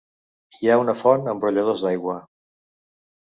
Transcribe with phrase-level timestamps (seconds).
[0.61, 2.17] Hi ha una font amb brolladors d'aigua.